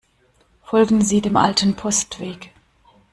Folgen 0.63 1.01
Sie 1.03 1.21
dem 1.21 1.37
alten 1.37 1.75
Postweg. 1.75 2.49